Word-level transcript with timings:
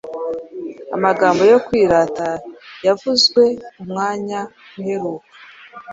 Amagambo 0.95 1.41
yo 1.51 1.57
kwirata 1.65 2.29
yavuzwe 2.85 3.43
umwanya 3.81 4.39
uheruka 4.79 5.27